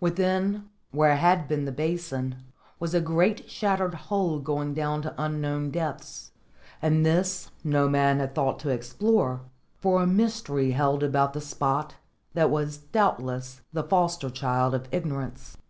[0.00, 2.44] Within, where had been the basin,
[2.78, 6.30] was a great shattered hole going down to unknown depths;
[6.82, 9.40] and this no man had thought to explore,
[9.78, 11.94] for a mystery held about the spot
[12.34, 15.56] that was doubtless the foster child of ignorance.